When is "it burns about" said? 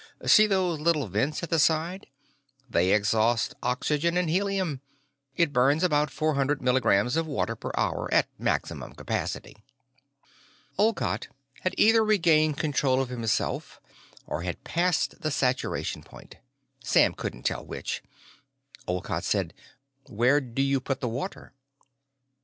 5.35-6.09